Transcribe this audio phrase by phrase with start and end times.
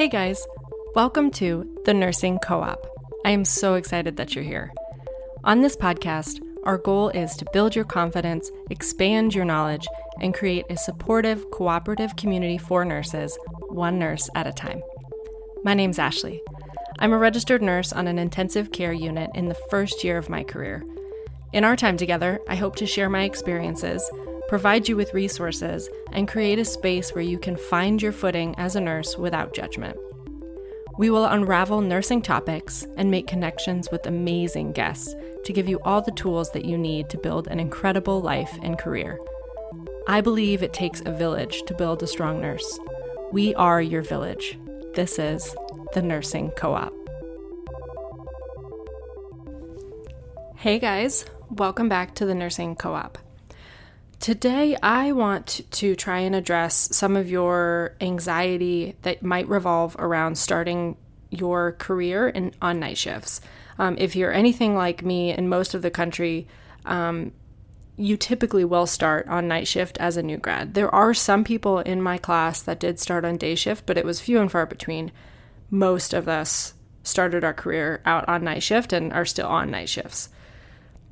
[0.00, 0.46] Hey guys,
[0.94, 2.86] welcome to the Nursing Co op.
[3.26, 4.72] I am so excited that you're here.
[5.44, 9.86] On this podcast, our goal is to build your confidence, expand your knowledge,
[10.22, 13.38] and create a supportive, cooperative community for nurses,
[13.68, 14.82] one nurse at a time.
[15.64, 16.40] My name's Ashley.
[17.00, 20.44] I'm a registered nurse on an intensive care unit in the first year of my
[20.44, 20.82] career.
[21.52, 24.10] In our time together, I hope to share my experiences,
[24.50, 28.74] provide you with resources, and create a space where you can find your footing as
[28.74, 29.96] a nurse without judgment.
[30.98, 36.02] We will unravel nursing topics and make connections with amazing guests to give you all
[36.02, 39.20] the tools that you need to build an incredible life and career.
[40.08, 42.80] I believe it takes a village to build a strong nurse.
[43.30, 44.58] We are your village.
[44.94, 45.54] This is
[45.94, 46.92] the Nursing Co op.
[50.56, 53.16] Hey guys, welcome back to the Nursing Co op.
[54.20, 60.36] Today, I want to try and address some of your anxiety that might revolve around
[60.36, 60.98] starting
[61.30, 63.40] your career in, on night shifts.
[63.78, 66.46] Um, if you're anything like me in most of the country,
[66.84, 67.32] um,
[67.96, 70.74] you typically will start on night shift as a new grad.
[70.74, 74.04] There are some people in my class that did start on day shift, but it
[74.04, 75.12] was few and far between.
[75.70, 79.88] Most of us started our career out on night shift and are still on night
[79.88, 80.28] shifts.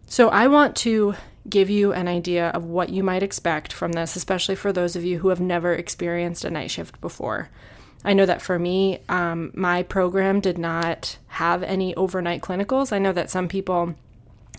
[0.06, 1.14] So, I want to
[1.48, 5.04] give you an idea of what you might expect from this, especially for those of
[5.04, 7.48] you who have never experienced a night shift before.
[8.05, 12.92] I know that for me, um, my program did not have any overnight clinicals.
[12.92, 13.94] I know that some people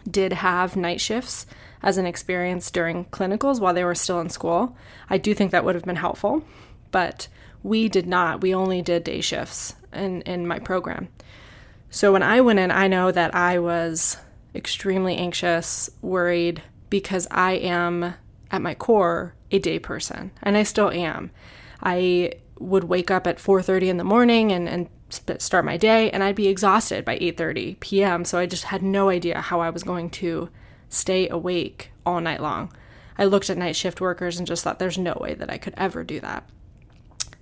[0.10, 1.46] did have night shifts
[1.82, 4.76] as an experience during clinicals while they were still in school.
[5.10, 6.44] I do think that would have been helpful,
[6.92, 7.28] but
[7.64, 8.42] we did not.
[8.42, 11.08] We only did day shifts in, in my program.
[11.90, 14.18] So when I went in, I know that I was
[14.54, 18.16] extremely anxious, worried, because I am
[18.52, 21.32] at my core a day person, and I still am.
[21.82, 26.24] I would wake up at 4:30 in the morning and, and start my day, and
[26.24, 28.26] I'd be exhausted by 8:30 p.m.
[28.26, 30.50] So I just had no idea how I was going to
[30.90, 32.74] stay awake all night long.
[33.18, 35.74] I looked at night shift workers and just thought there's no way that I could
[35.78, 36.48] ever do that.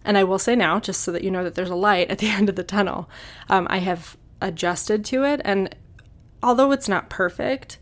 [0.03, 2.19] And I will say now, just so that you know that there's a light at
[2.19, 3.09] the end of the tunnel,
[3.49, 5.41] um, I have adjusted to it.
[5.43, 5.75] And
[6.41, 7.77] although it's not perfect,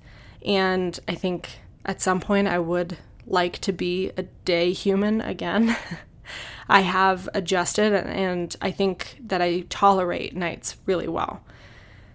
[0.46, 2.98] and I think at some point I would
[3.28, 5.76] like to be a day human again.
[6.70, 11.42] I have adjusted and I think that I tolerate nights really well.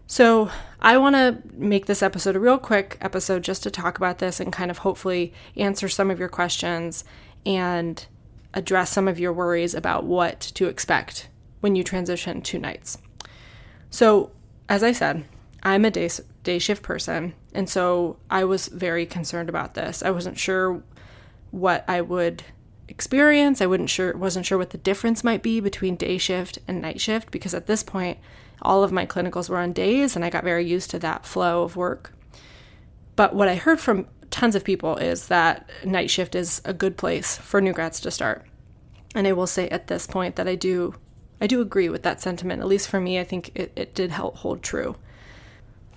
[0.06, 4.18] So, I want to make this episode a real quick episode just to talk about
[4.18, 7.04] this and kind of hopefully answer some of your questions
[7.46, 8.04] and
[8.52, 11.28] address some of your worries about what to expect
[11.60, 12.98] when you transition to nights.
[13.90, 14.32] So,
[14.68, 15.24] as I said,
[15.62, 16.08] I'm a day,
[16.42, 20.02] day shift person, and so I was very concerned about this.
[20.02, 20.82] I wasn't sure
[21.50, 22.44] what I would
[22.88, 23.60] experience.
[23.60, 27.00] I wouldn't sure wasn't sure what the difference might be between day shift and night
[27.00, 28.18] shift because at this point
[28.62, 31.62] all of my clinicals were on days and I got very used to that flow
[31.62, 32.12] of work.
[33.16, 36.96] But what I heard from tons of people is that night shift is a good
[36.96, 38.44] place for new grads to start.
[39.14, 40.94] And I will say at this point that I do
[41.40, 42.60] I do agree with that sentiment.
[42.60, 44.96] At least for me, I think it, it did help hold true.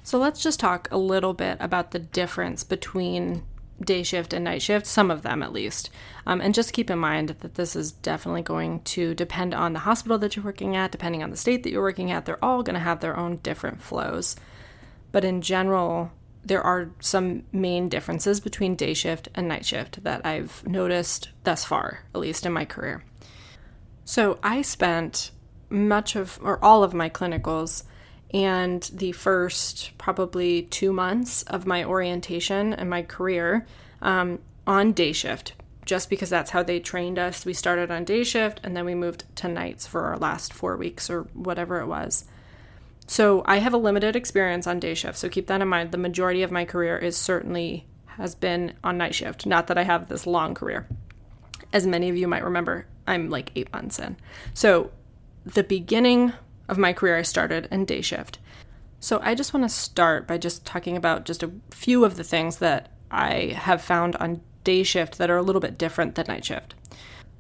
[0.04, 3.44] So let's just talk a little bit about the difference between
[3.82, 5.90] day shift and night shift, some of them at least.
[6.28, 9.80] Um, and just keep in mind that this is definitely going to depend on the
[9.80, 12.26] hospital that you're working at, depending on the state that you're working at.
[12.26, 14.36] They're all going to have their own different flows.
[15.12, 16.12] But in general,
[16.44, 21.64] there are some main differences between day shift and night shift that I've noticed thus
[21.64, 23.06] far, at least in my career.
[24.04, 25.32] So I spent
[25.70, 27.84] much of, or all of my clinicals
[28.34, 33.68] and the first probably two months of my orientation and my career
[34.02, 35.54] um, on day shift,
[35.86, 37.46] just because that's how they trained us.
[37.46, 40.78] We started on day shift and then we moved to nights for our last four
[40.78, 42.26] weeks or whatever it was.
[43.06, 45.92] So I have a limited experience on day shift, so keep that in mind.
[45.92, 47.86] The majority of my career is certainly
[48.18, 49.46] has been on night shift.
[49.46, 50.88] Not that I have this long career.
[51.72, 54.16] As many of you might remember, I'm like eight months in.
[54.54, 54.92] So
[55.46, 56.34] the beginning
[56.68, 58.40] of my career, I started in day shift.
[59.00, 62.24] So I just want to start by just talking about just a few of the
[62.24, 66.26] things that I have found on day shift that are a little bit different than
[66.28, 66.74] night shift.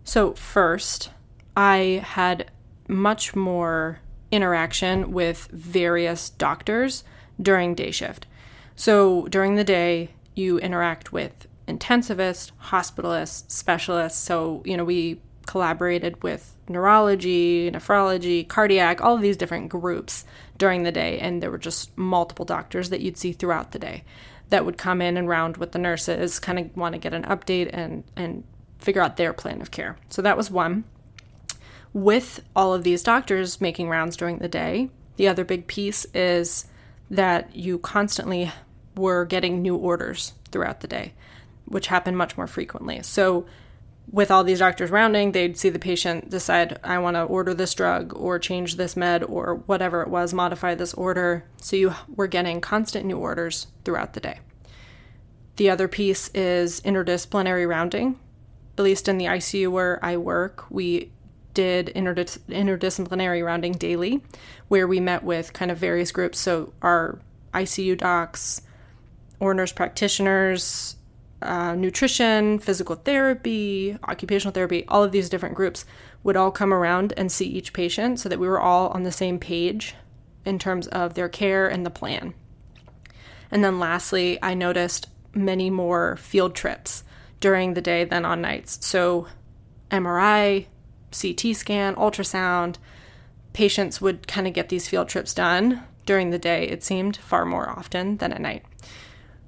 [0.03, 1.09] So, first,
[1.55, 2.51] I had
[2.87, 3.99] much more
[4.31, 7.03] interaction with various doctors
[7.41, 8.27] during day shift.
[8.75, 14.19] So, during the day, you interact with intensivists, hospitalists, specialists.
[14.19, 20.25] So, you know, we collaborated with neurology, nephrology, cardiac, all of these different groups
[20.57, 21.19] during the day.
[21.19, 24.04] And there were just multiple doctors that you'd see throughout the day
[24.50, 27.24] that would come in and round with the nurses, kind of want to get an
[27.24, 28.44] update and, and
[28.78, 29.98] figure out their plan of care.
[30.10, 30.84] So that was one.
[31.94, 36.66] with all of these doctors making rounds during the day, the other big piece is
[37.10, 38.51] that you constantly
[38.95, 41.13] were getting new orders throughout the day,
[41.66, 43.01] which happened much more frequently.
[43.04, 43.45] So,
[44.11, 47.73] with all these doctors rounding, they'd see the patient decide, I want to order this
[47.73, 51.45] drug or change this med or whatever it was, modify this order.
[51.57, 54.39] So, you were getting constant new orders throughout the day.
[55.55, 58.19] The other piece is interdisciplinary rounding.
[58.77, 61.11] At least in the ICU where I work, we
[61.53, 64.23] did interdis- interdisciplinary rounding daily,
[64.67, 66.39] where we met with kind of various groups.
[66.39, 67.19] So, our
[67.53, 68.61] ICU docs,
[69.39, 70.95] or nurse practitioners,
[71.44, 75.86] uh, nutrition, physical therapy, occupational therapy, all of these different groups
[76.24, 79.12] would all come around and see each patient so that we were all on the
[79.12, 79.95] same page
[80.45, 82.34] in terms of their care and the plan.
[83.51, 87.04] And then lastly, I noticed many more field trips
[87.40, 88.86] during the day than on nights.
[88.86, 89.28] So,
[89.92, 90.66] MRI,
[91.12, 92.78] CT scan, ultrasound,
[93.54, 97.45] patients would kind of get these field trips done during the day, it seemed, far
[97.45, 98.66] more often than at night.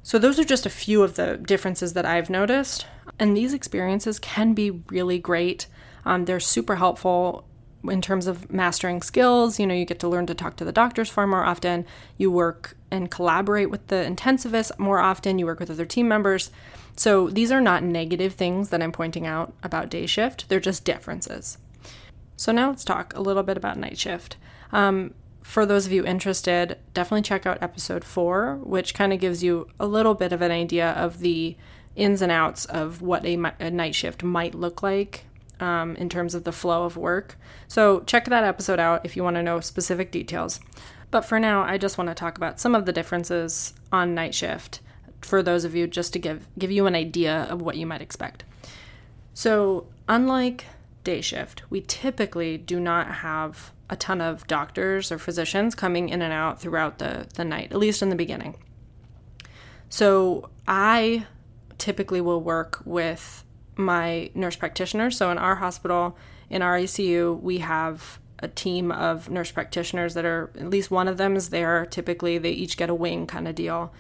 [0.06, 2.86] So, those are just a few of the differences that I've noticed.
[3.18, 5.66] And these experiences can be really great.
[6.06, 7.44] Um, they're super helpful
[7.84, 9.60] in terms of mastering skills.
[9.60, 11.88] You know, you get to learn to talk to the doctors far more often.
[12.20, 15.40] You work and collaborate with the intensivists more often.
[15.40, 16.52] You work with other team members.
[16.96, 20.86] So, these are not negative things that I'm pointing out about day shift, they're just
[20.86, 21.58] differences.
[22.38, 24.38] So, now let's talk a little bit about night shift.
[24.72, 25.16] Um,
[25.46, 29.68] for those of you interested, definitely check out episode four, which kind of gives you
[29.80, 31.56] a little bit of an idea of the
[31.96, 35.26] ins and outs of what a, a night shift might look like
[35.60, 37.38] um, in terms of the flow of work.
[37.68, 40.60] So, check that episode out if you want to know specific details.
[41.12, 44.34] But for now, I just want to talk about some of the differences on night
[44.34, 44.80] shift
[45.22, 48.02] for those of you just to give give you an idea of what you might
[48.02, 48.44] expect.
[49.36, 50.66] So, unlike
[51.06, 56.22] day shift, we typically do not have a ton of doctors or physicians coming in
[56.22, 58.56] and out throughout the, the night, at least in the beginning.
[59.88, 61.28] So, I
[61.78, 63.46] typically will work with
[63.78, 65.12] my nurse practitioner.
[65.12, 66.18] So, in our hospital,
[66.50, 71.08] in our ICU, we have a team of nurse practitioners that are at least one
[71.08, 71.86] of them is there.
[71.86, 73.94] Typically, they each get a wing kind of deal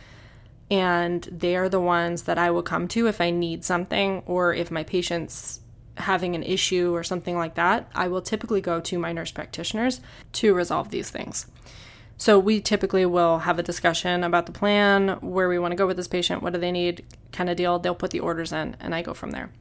[0.69, 4.54] and they are the ones that I will come to if I need something or
[4.54, 5.60] if my patient's
[5.98, 7.90] having an issue or something like that.
[7.96, 10.02] I will typically go to my nurse practitioners
[10.34, 11.48] to resolve these things.
[12.18, 15.88] So we typically will have a discussion about the plan, where we want to go
[15.88, 17.78] with this patient, what do they need, kind of deal.
[17.78, 19.52] They'll put the orders in and I go from there.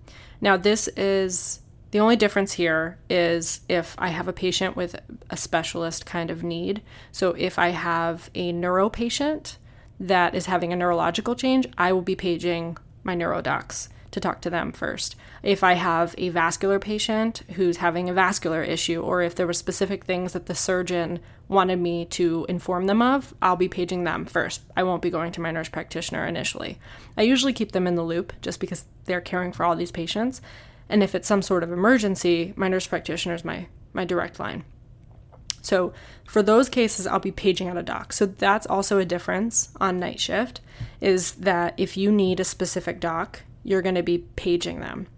[0.41, 1.61] Now, this is
[1.91, 4.97] the only difference here is if I have a patient with
[5.31, 6.83] a specialist kind of need.
[7.13, 9.59] So if I have a neuro patient,
[10.01, 14.51] that is having a neurological change, I will be paging my neurodocs to talk to
[14.51, 15.17] them first.
[15.43, 19.53] If I have a vascular patient who's having a vascular issue, or if there were
[19.53, 21.19] specific things that the surgeon
[21.49, 24.63] wanted me to inform them of, I'll be paging them first.
[24.77, 26.79] I won't be going to my nurse practitioner initially.
[27.17, 30.41] I usually keep them in the loop just because they're caring for all these patients.
[30.89, 34.65] And if it's some sort of emergency, my nurse practitioner is my, my direct line.
[35.61, 35.93] So
[36.25, 38.13] for those cases, I'll be paging out a doc.
[38.13, 40.61] So that's also a difference on night shift
[41.01, 45.09] is that if you need a specific doc, you're going to be paging them.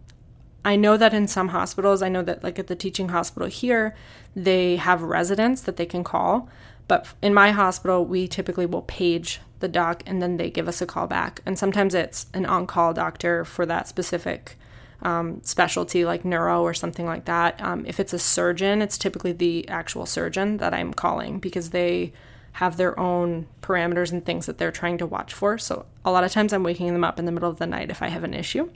[0.65, 3.95] I know that in some hospitals, I know that like at the teaching hospital here,
[4.35, 6.49] they have residents that they can call.
[6.89, 10.81] But in my hospital, we typically will page the doc and then they give us
[10.81, 11.41] a call back.
[11.47, 14.57] And sometimes it's an on call doctor for that specific
[15.03, 17.61] um, specialty like neuro or something like that.
[17.63, 22.13] Um, if it's a surgeon, it's typically the actual surgeon that I'm calling because they
[22.57, 25.59] have their own parameters and things that they're trying to watch for.
[25.59, 27.91] So a lot of times I'm waking them up in the middle of the night
[27.91, 28.71] if I have an issue.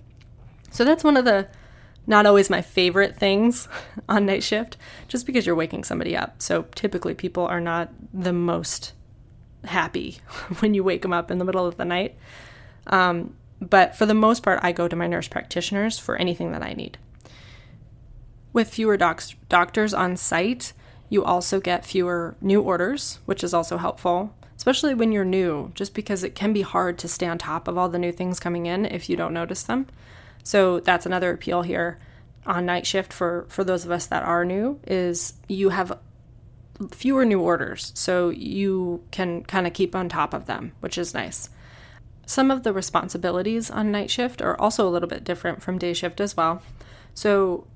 [0.71, 1.49] So that's one of the
[2.07, 3.69] not always my favorite things
[4.09, 4.77] on night shift,
[5.09, 6.43] just because you're waking somebody up.
[6.43, 8.93] So typically people are not the most
[9.65, 10.19] happy
[10.59, 12.19] when you wake them up in the middle of the night.
[12.87, 16.63] Um, but for the most part, I go to my nurse practitioners for anything that
[16.63, 16.99] I need.
[18.53, 20.75] With fewer docs- doctors on site,
[21.11, 25.93] you also get fewer new orders, which is also helpful, especially when you're new, just
[25.93, 28.65] because it can be hard to stay on top of all the new things coming
[28.65, 29.87] in if you don't notice them.
[30.45, 31.99] So that's another appeal here
[32.47, 35.99] on night shift for for those of us that are new is you have
[36.93, 41.13] fewer new orders, so you can kind of keep on top of them, which is
[41.13, 41.51] nice.
[42.25, 45.93] Some of the responsibilities on night shift are also a little bit different from day
[45.93, 46.63] shift as well.
[47.13, 47.67] So,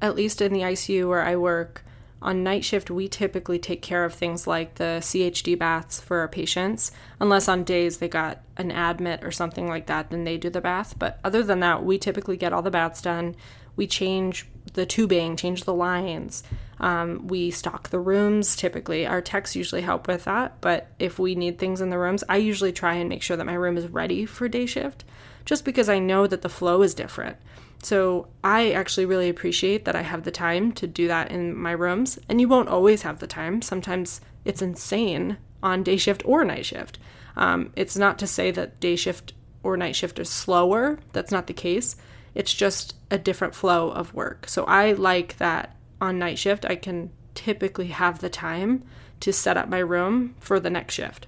[0.00, 1.84] at least in the ICU where I work,
[2.22, 6.28] on night shift, we typically take care of things like the CHG baths for our
[6.28, 10.48] patients, unless on days they got an admit or something like that, then they do
[10.48, 10.94] the bath.
[10.98, 13.34] But other than that, we typically get all the baths done.
[13.76, 16.42] We change the tubing, change the lines.
[16.80, 19.06] Um, we stock the rooms typically.
[19.06, 22.36] Our techs usually help with that, but if we need things in the rooms, I
[22.38, 25.04] usually try and make sure that my room is ready for day shift
[25.44, 27.36] just because I know that the flow is different.
[27.82, 31.72] So I actually really appreciate that I have the time to do that in my
[31.72, 32.18] rooms.
[32.28, 33.60] And you won't always have the time.
[33.60, 36.98] Sometimes it's insane on day shift or night shift.
[37.36, 40.98] Um, it's not to say that day shift or night shift is slower.
[41.12, 41.96] That's not the case.
[42.34, 44.48] It's just a different flow of work.
[44.48, 48.84] So I like that on night shift, I can typically have the time
[49.20, 51.26] to set up my room for the next shift.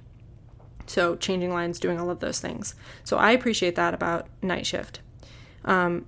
[0.87, 2.75] So changing lines, doing all of those things.
[3.05, 5.01] So I appreciate that about night shift.
[5.65, 6.07] Um,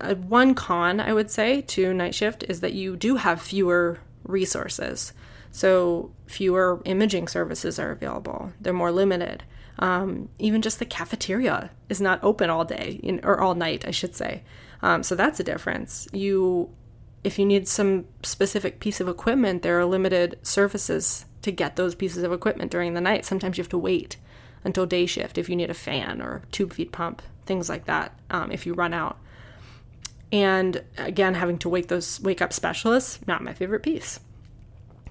[0.00, 4.00] uh, one con I would say to night shift is that you do have fewer
[4.24, 5.12] resources.
[5.50, 8.52] So fewer imaging services are available.
[8.60, 9.42] They're more limited.
[9.78, 13.90] Um, even just the cafeteria is not open all day in, or all night, I
[13.92, 14.42] should say.
[14.82, 16.08] Um, so that's a difference.
[16.12, 16.70] You,
[17.24, 21.94] if you need some specific piece of equipment, there are limited services to get those
[21.94, 23.24] pieces of equipment during the night.
[23.24, 24.16] Sometimes you have to wait
[24.64, 28.18] until day shift if you need a fan or tube feed pump, things like that.
[28.30, 29.18] Um, if you run out,
[30.30, 34.20] and again, having to wake those wake up specialists, not my favorite piece.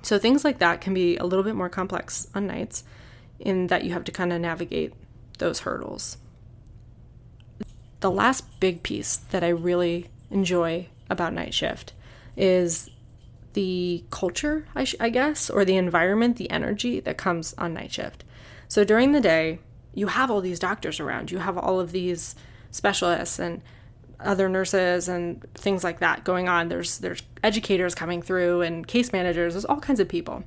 [0.01, 2.83] So things like that can be a little bit more complex on nights
[3.39, 4.93] in that you have to kind of navigate
[5.39, 6.17] those hurdles.
[7.99, 11.93] The last big piece that I really enjoy about night shift
[12.35, 12.89] is
[13.53, 17.91] the culture, I, sh- I guess, or the environment, the energy that comes on night
[17.91, 18.23] shift.
[18.67, 19.59] So during the day,
[19.95, 22.35] you have all these doctors around, you have all of these
[22.69, 23.63] specialists and
[24.19, 26.69] other nurses and things like that going on.
[26.69, 29.53] There's there's educators coming through and case managers.
[29.53, 30.43] There's all kinds of people.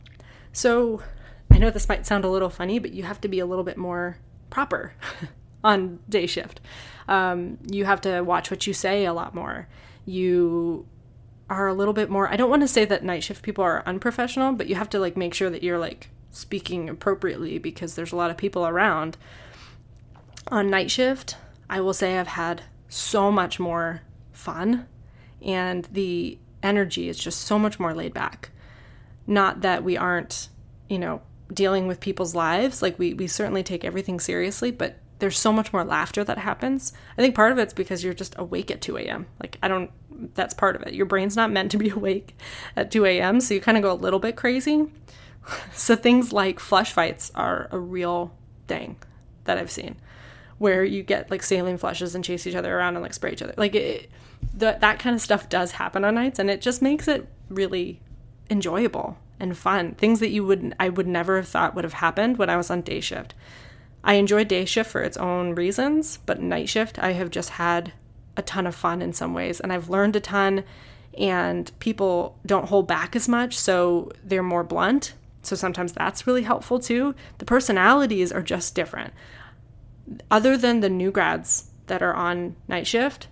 [0.52, 1.02] So
[1.50, 3.64] I know this might sound a little funny, but you have to be a little
[3.64, 4.18] bit more
[4.50, 4.94] proper
[5.64, 6.60] on day shift.
[7.08, 9.68] Um, you have to watch what you say a lot more.
[10.04, 10.86] You
[11.48, 12.28] are a little bit more.
[12.28, 15.00] I don't want to say that night shift people are unprofessional, but you have to
[15.00, 19.16] like make sure that you're like speaking appropriately because there's a lot of people around.
[20.48, 21.36] On night shift,
[21.68, 24.86] I will say I've had so much more fun
[25.40, 28.50] and the energy is just so much more laid back.
[29.26, 30.48] Not that we aren't,
[30.88, 32.82] you know, dealing with people's lives.
[32.82, 36.92] Like we we certainly take everything seriously, but there's so much more laughter that happens.
[37.16, 39.26] I think part of it's because you're just awake at 2 a.m.
[39.40, 39.90] Like I don't
[40.34, 40.92] that's part of it.
[40.92, 42.36] Your brain's not meant to be awake
[42.76, 44.90] at 2 a.m., so you kind of go a little bit crazy.
[45.72, 48.34] so things like flush fights are a real
[48.66, 48.96] thing
[49.44, 49.96] that I've seen
[50.60, 53.40] where you get like saline flushes and chase each other around and like spray each
[53.40, 53.54] other.
[53.56, 54.10] Like it,
[54.52, 57.98] that kind of stuff does happen on nights, and it just makes it really
[58.50, 59.94] enjoyable and fun.
[59.94, 62.70] Things that you would I would never have thought would have happened when I was
[62.70, 63.32] on day shift.
[64.04, 67.94] I enjoy day shift for its own reasons, but night shift I have just had
[68.36, 70.64] a ton of fun in some ways, and I've learned a ton.
[71.16, 75.14] And people don't hold back as much, so they're more blunt.
[75.42, 77.14] So sometimes that's really helpful too.
[77.38, 79.14] The personalities are just different
[80.30, 83.28] other than the new grads that are on night shift,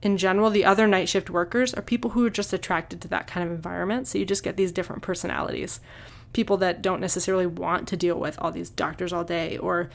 [0.00, 3.26] in general, the other night shift workers are people who are just attracted to that
[3.26, 4.06] kind of environment.
[4.06, 5.80] So you just get these different personalities.
[6.32, 9.90] People that don't necessarily want to deal with all these doctors all day or,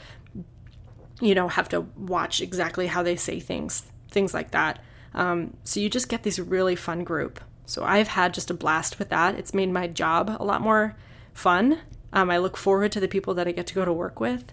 [1.20, 4.82] you know, have to watch exactly how they say things, things like that.
[5.14, 7.40] Um, so you just get this really fun group.
[7.66, 9.36] So I've had just a blast with that.
[9.36, 10.96] It's made my job a lot more
[11.32, 11.78] fun.
[12.12, 14.52] Um, I look forward to the people that I get to go to work with.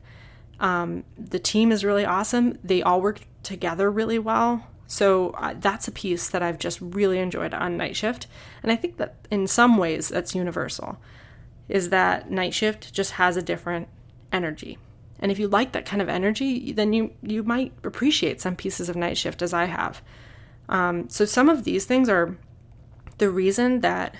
[0.61, 2.57] Um, the team is really awesome.
[2.63, 4.67] They all work together really well.
[4.87, 8.27] So uh, that's a piece that I've just really enjoyed on night shift.
[8.61, 10.97] And I think that in some ways that's universal,
[11.67, 13.87] is that night shift just has a different
[14.31, 14.77] energy.
[15.19, 18.89] And if you like that kind of energy, then you, you might appreciate some pieces
[18.89, 20.01] of night shift as I have.
[20.67, 22.37] Um, so some of these things are
[23.17, 24.15] the reason that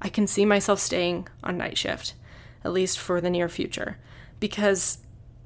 [0.00, 2.14] I can see myself staying on night shift,
[2.62, 3.98] at least for the near future,
[4.38, 4.98] because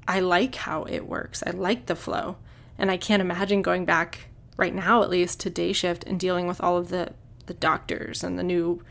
[0.09, 1.43] I like how it works.
[1.45, 2.37] I like the flow.
[2.79, 6.47] And I can't imagine going back right now at least to day shift and dealing
[6.47, 7.13] with all of the
[7.45, 8.83] the doctors and the new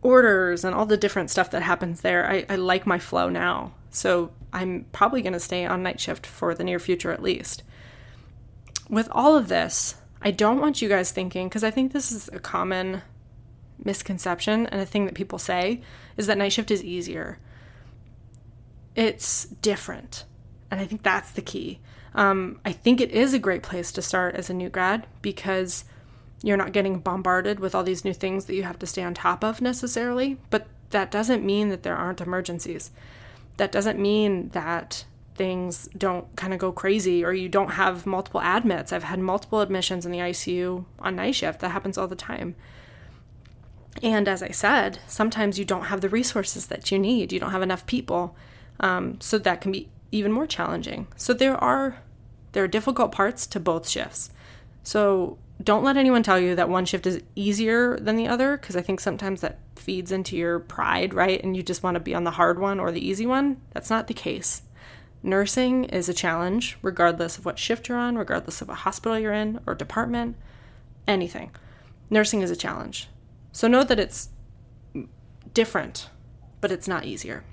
[0.00, 2.28] orders and all the different stuff that happens there.
[2.28, 3.74] I, I like my flow now.
[3.90, 7.62] So I'm probably going to stay on night shift for the near future at least.
[8.88, 12.28] With all of this, I don't want you guys thinking, because I think this is
[12.32, 13.02] a common
[13.84, 15.80] misconception and a thing that people say,
[16.16, 17.38] is that night shift is easier
[18.94, 20.24] it's different.
[20.70, 21.80] And I think that's the key.
[22.14, 25.84] Um, I think it is a great place to start as a new grad because
[26.42, 29.14] you're not getting bombarded with all these new things that you have to stay on
[29.14, 30.38] top of necessarily.
[30.50, 32.90] But that doesn't mean that there aren't emergencies.
[33.56, 38.40] That doesn't mean that things don't kind of go crazy or you don't have multiple
[38.42, 38.92] admits.
[38.92, 41.60] I've had multiple admissions in the ICU on night shift.
[41.60, 42.54] That happens all the time.
[44.02, 47.32] And as I said, sometimes you don't have the resources that you need.
[47.32, 48.36] You don't have enough people.
[48.82, 51.06] Um, so that can be even more challenging.
[51.16, 52.02] So there are
[52.52, 54.30] there are difficult parts to both shifts.
[54.82, 58.76] So don't let anyone tell you that one shift is easier than the other because
[58.76, 61.42] I think sometimes that feeds into your pride, right?
[61.42, 63.60] And you just want to be on the hard one or the easy one.
[63.72, 64.62] That's not the case.
[65.22, 69.32] Nursing is a challenge regardless of what shift you're on, regardless of what hospital you're
[69.32, 70.36] in or department,
[71.06, 71.52] anything.
[72.10, 73.08] Nursing is a challenge.
[73.52, 74.30] So know that it's
[75.54, 76.10] different,
[76.60, 77.44] but it's not easier.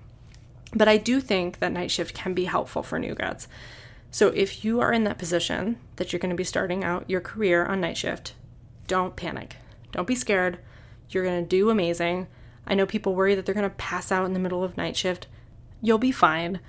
[0.73, 3.47] But I do think that night shift can be helpful for new grads.
[4.11, 7.21] So if you are in that position that you're going to be starting out your
[7.21, 8.33] career on night shift,
[8.87, 9.57] don't panic.
[9.91, 10.59] Don't be scared.
[11.09, 12.27] You're going to do amazing.
[12.65, 14.95] I know people worry that they're going to pass out in the middle of night
[14.95, 15.27] shift.
[15.81, 16.59] You'll be fine.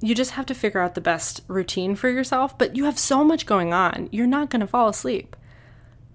[0.00, 3.24] You just have to figure out the best routine for yourself, but you have so
[3.24, 4.08] much going on.
[4.12, 5.36] You're not going to fall asleep.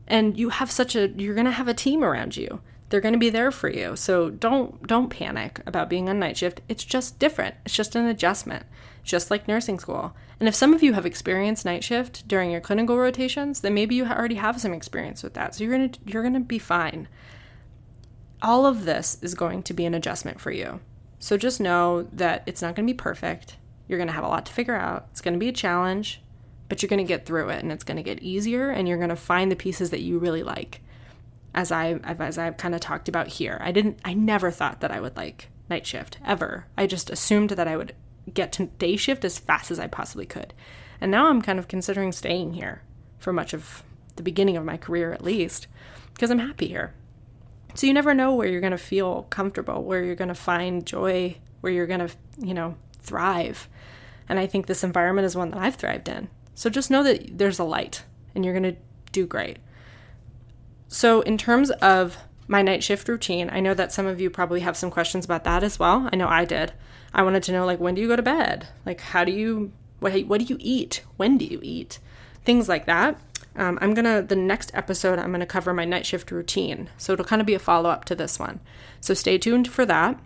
[0.07, 2.61] And you have such a you're going to have a team around you.
[2.89, 3.95] They're going to be there for you.
[3.95, 6.61] So don't don't panic about being on night shift.
[6.67, 7.55] It's just different.
[7.65, 8.65] It's just an adjustment,
[9.03, 10.15] just like nursing school.
[10.39, 13.95] And if some of you have experienced night shift during your clinical rotations, then maybe
[13.95, 15.53] you already have some experience with that.
[15.53, 17.07] So you're going to you're going to be fine.
[18.41, 20.79] All of this is going to be an adjustment for you.
[21.19, 23.57] So just know that it's not going to be perfect.
[23.87, 25.07] You're going to have a lot to figure out.
[25.11, 26.21] It's going to be a challenge,
[26.69, 28.97] but you're going to get through it and it's going to get easier and you're
[28.97, 30.81] going to find the pieces that you really like.
[31.53, 33.57] As I as I've kind of talked about here.
[33.61, 36.65] I didn't I never thought that I would like night shift ever.
[36.77, 37.93] I just assumed that I would
[38.33, 40.53] get to day shift as fast as I possibly could.
[41.01, 42.81] And now I'm kind of considering staying here
[43.17, 43.83] for much of
[44.15, 45.67] the beginning of my career at least
[46.13, 46.93] because I'm happy here.
[47.75, 50.85] So you never know where you're going to feel comfortable, where you're going to find
[50.85, 53.69] joy, where you're going to, you know, thrive.
[54.27, 56.29] And I think this environment is one that I've thrived in.
[56.55, 58.03] So just know that there's a light
[58.35, 58.79] and you're going to
[59.11, 59.59] do great.
[60.89, 62.17] So, in terms of
[62.47, 65.43] my night shift routine, I know that some of you probably have some questions about
[65.43, 66.09] that as well.
[66.11, 66.73] I know I did.
[67.13, 68.67] I wanted to know like when do you go to bed?
[68.85, 71.03] Like how do you what what do you eat?
[71.15, 71.99] When do you eat?
[72.43, 73.19] Things like that.
[73.55, 77.25] Um, I'm gonna the next episode I'm gonna cover my night shift routine, so it'll
[77.25, 78.59] kind of be a follow up to this one.
[78.99, 80.19] So stay tuned for that.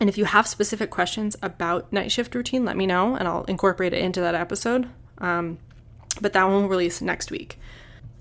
[0.00, 3.44] And if you have specific questions about night shift routine, let me know, and I'll
[3.44, 4.88] incorporate it into that episode.
[5.18, 5.58] Um,
[6.20, 7.58] but that one will release next week.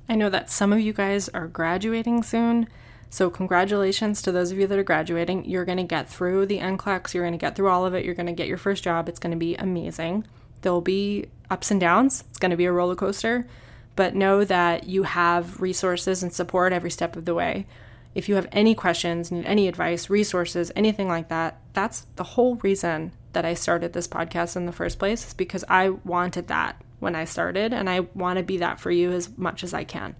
[0.09, 2.67] I know that some of you guys are graduating soon,
[3.09, 5.45] so, congratulations to those of you that are graduating.
[5.45, 8.03] You're going to get through the NCLEX, you're going to get through all of it,
[8.03, 9.07] you're going to get your first job.
[9.07, 10.25] It's going to be amazing.
[10.61, 13.47] There'll be ups and downs, it's going to be a roller coaster,
[13.95, 17.65] but know that you have resources and support every step of the way.
[18.13, 22.55] If you have any questions, need any advice, resources, anything like that, that's the whole
[22.55, 26.81] reason that I started this podcast in the first place, is because I wanted that
[26.99, 29.83] when I started, and I want to be that for you as much as I
[29.83, 30.15] can.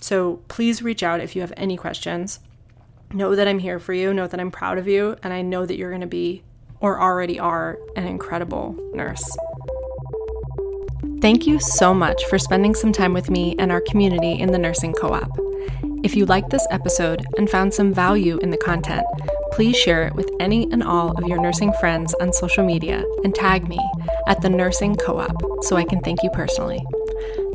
[0.00, 2.40] So please reach out if you have any questions.
[3.12, 5.64] Know that I'm here for you, know that I'm proud of you, and I know
[5.64, 6.42] that you're going to be
[6.80, 9.24] or already are an incredible nurse.
[11.22, 14.58] Thank you so much for spending some time with me and our community in the
[14.58, 15.38] Nursing Co op.
[16.02, 19.06] If you liked this episode and found some value in the content,
[19.52, 23.34] please share it with any and all of your nursing friends on social media and
[23.34, 23.78] tag me
[24.28, 26.84] at the Nursing Co op so I can thank you personally.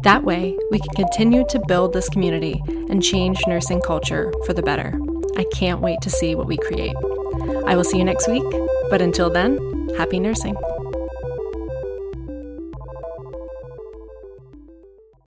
[0.03, 4.63] That way, we can continue to build this community and change nursing culture for the
[4.63, 4.97] better.
[5.37, 6.95] I can't wait to see what we create.
[7.65, 8.43] I will see you next week,
[8.89, 9.57] but until then,
[9.97, 10.55] happy nursing.